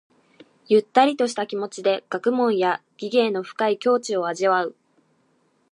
[0.67, 4.75] ゆったりとした気持ちで学問や技芸の深い境地を味わう。